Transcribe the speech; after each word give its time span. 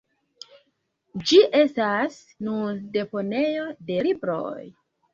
Ĝi 1.33 1.41
estas 1.59 2.19
nun 2.49 2.83
deponejo 2.99 3.71
de 3.93 4.03
libroj. 4.11 4.53